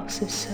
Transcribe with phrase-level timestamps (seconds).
[0.00, 0.49] 老师是。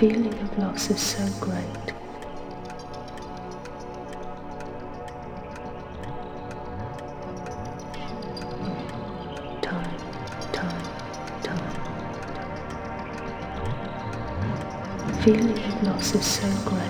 [0.00, 1.62] feeling of loss is so great.
[9.60, 9.98] Time,
[10.52, 10.84] time,
[11.42, 11.74] time.
[15.22, 16.89] Feeling of loss is so great.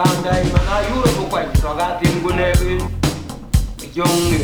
[0.00, 2.80] Kandai mana yuro ko kwai soga tin gunegi
[3.94, 4.40] jonge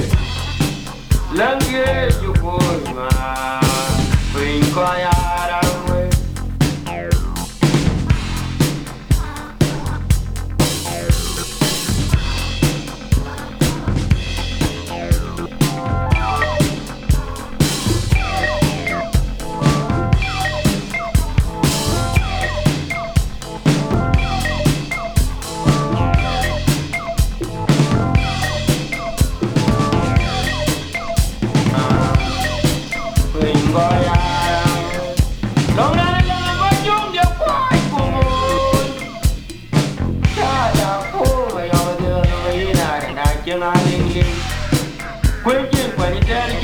[1.38, 1.86] lange
[2.22, 3.08] yo por ma
[4.32, 5.65] brinco ayara.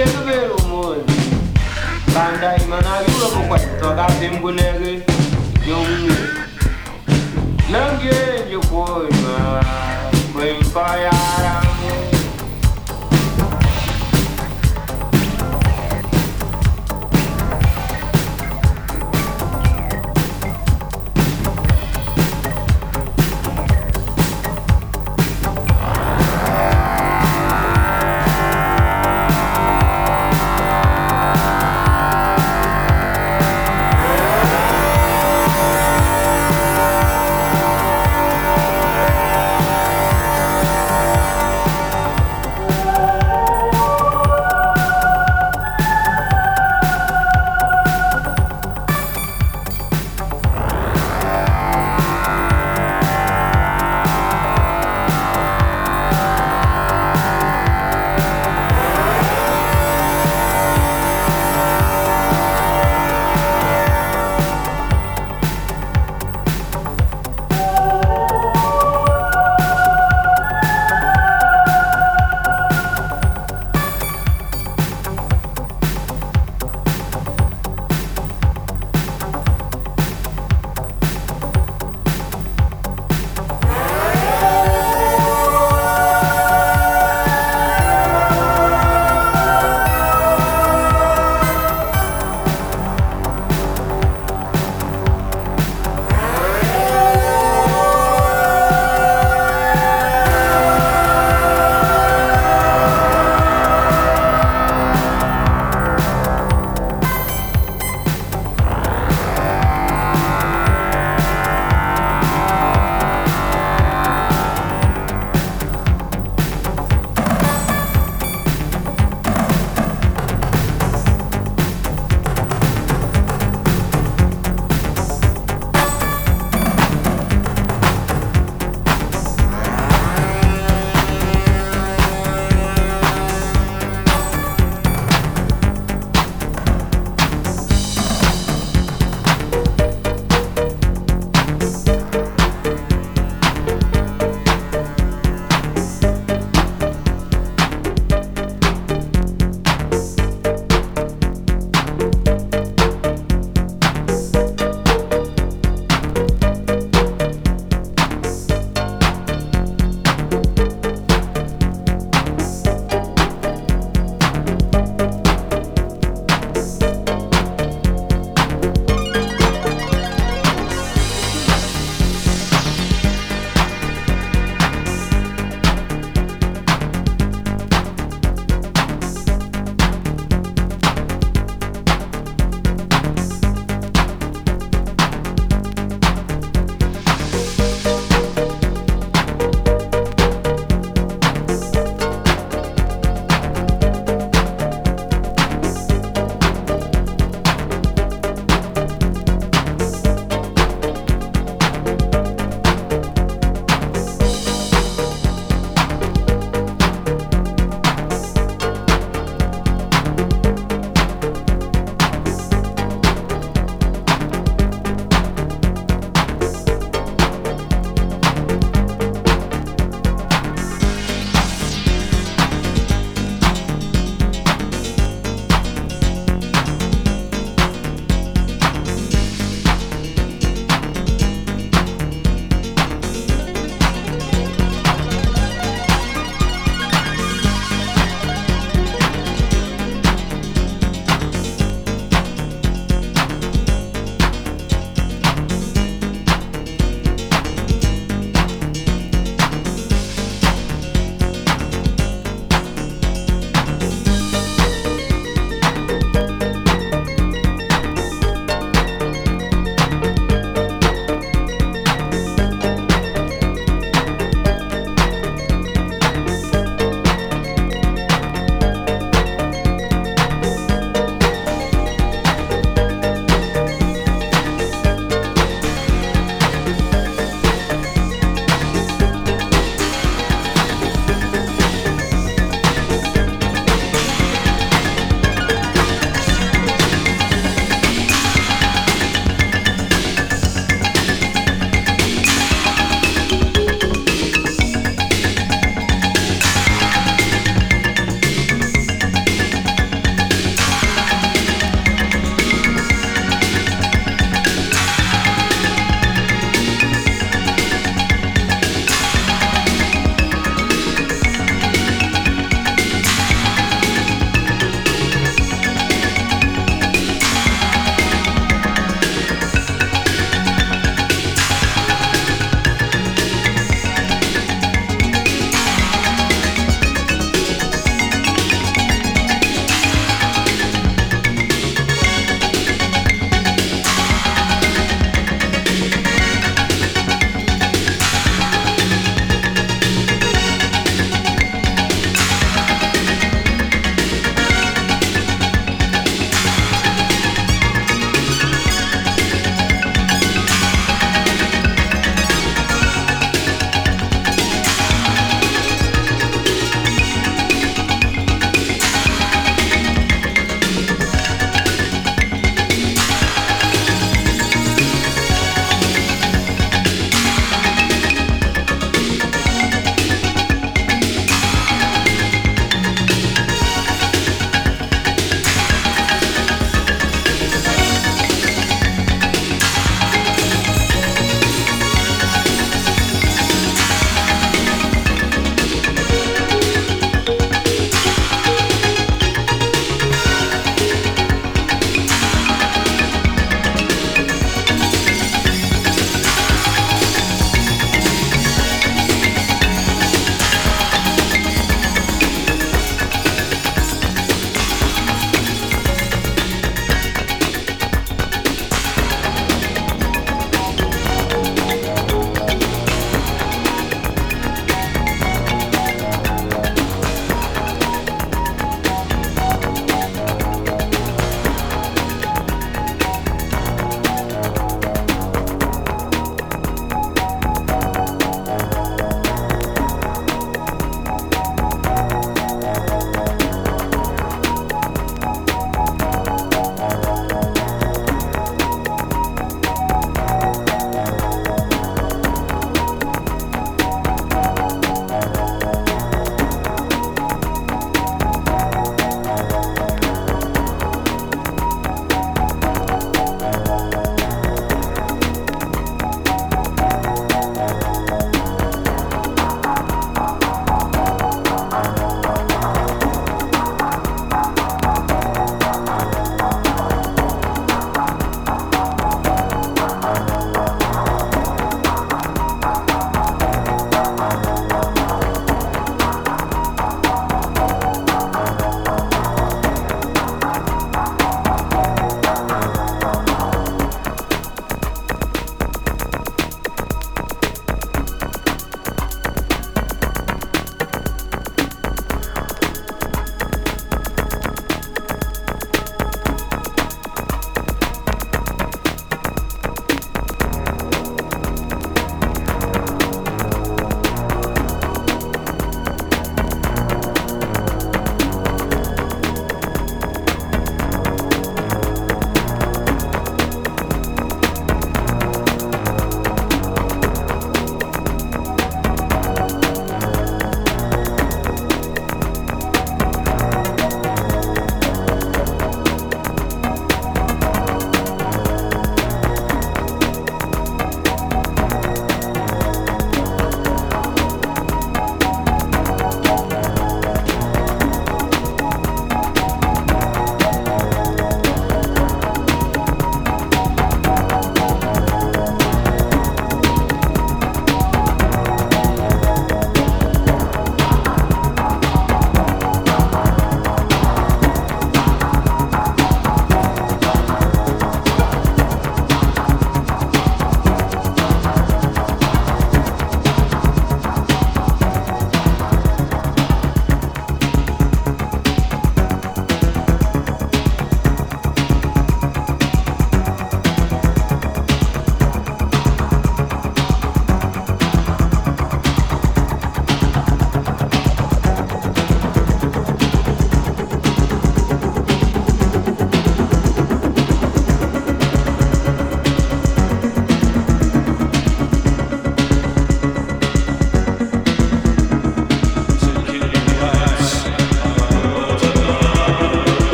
[0.00, 0.48] I'm a man
[10.34, 11.62] Mwen fayara